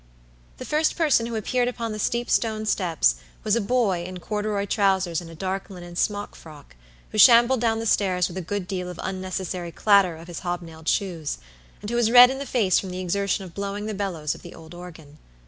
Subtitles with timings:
[0.57, 4.65] The first person who appeared upon the steep stone steps was a boy in corduroy
[4.65, 6.75] trousers and a dark linen smock frock,
[7.11, 10.87] who shambled down the stairs with a good deal of unnecessary clatter of his hobnailed
[10.87, 11.37] shoes,
[11.81, 14.41] and who was red in the face from the exertion of blowing the bellows of
[14.41, 15.19] the old organ.